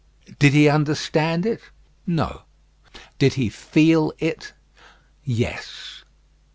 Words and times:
Did 0.39 0.53
he 0.53 0.67
understand 0.67 1.45
it? 1.45 1.61
No. 2.07 2.41
Did 3.19 3.35
he 3.35 3.49
feel 3.49 4.11
it? 4.17 4.51
Yes. 5.23 6.03